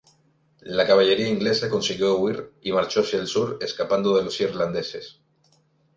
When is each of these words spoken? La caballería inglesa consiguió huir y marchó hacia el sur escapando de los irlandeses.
La 0.77 0.87
caballería 0.87 1.27
inglesa 1.27 1.69
consiguió 1.69 2.17
huir 2.17 2.53
y 2.63 2.71
marchó 2.71 3.01
hacia 3.01 3.19
el 3.19 3.27
sur 3.27 3.59
escapando 3.61 4.17
de 4.17 4.23
los 4.23 4.41
irlandeses. 4.41 5.19